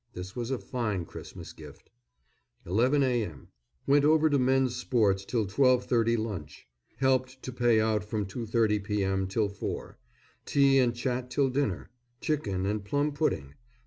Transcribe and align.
This 0.15 0.35
was 0.35 0.49
a 0.49 0.57
fine 0.57 1.05
Christmas 1.05 1.53
gift. 1.53 1.91
11 2.65 3.03
a.m. 3.03 3.49
Went 3.85 4.03
over 4.03 4.31
to 4.31 4.39
men's 4.39 4.75
sports 4.75 5.23
till 5.23 5.45
12.30 5.45 6.17
lunch. 6.17 6.65
Helped 6.97 7.43
to 7.43 7.51
pay 7.53 7.79
out 7.79 8.03
from 8.03 8.25
2.30 8.25 8.83
p.m. 8.83 9.27
till 9.27 9.47
four. 9.47 9.99
Tea 10.43 10.79
and 10.79 10.95
chat 10.95 11.29
till 11.29 11.51
dinner; 11.51 11.91
chicken 12.19 12.65
and 12.65 12.83
plum 12.83 13.11
pudding. 13.13 13.53